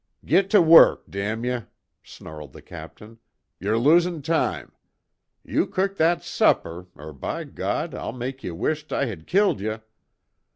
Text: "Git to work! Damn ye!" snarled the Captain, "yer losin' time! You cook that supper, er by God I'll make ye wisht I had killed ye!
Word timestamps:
"Git 0.25 0.49
to 0.49 0.63
work! 0.63 1.03
Damn 1.11 1.45
ye!" 1.45 1.59
snarled 2.01 2.53
the 2.53 2.61
Captain, 2.63 3.19
"yer 3.59 3.77
losin' 3.77 4.23
time! 4.23 4.71
You 5.45 5.67
cook 5.67 5.97
that 5.97 6.23
supper, 6.23 6.87
er 6.97 7.13
by 7.13 7.43
God 7.43 7.93
I'll 7.93 8.11
make 8.11 8.43
ye 8.43 8.49
wisht 8.49 8.91
I 8.91 9.05
had 9.05 9.27
killed 9.27 9.61
ye! 9.61 9.77